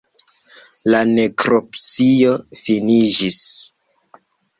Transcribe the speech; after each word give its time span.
La 0.93 1.01
nekropsio 1.09 2.31
finiĝis. 2.61 3.37